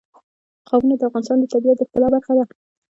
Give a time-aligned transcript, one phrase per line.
[0.67, 2.45] قومونه د افغانستان د طبیعت د ښکلا برخه ده.